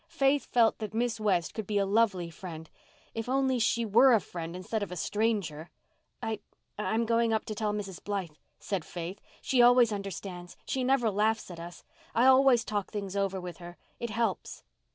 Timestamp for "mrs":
7.71-8.03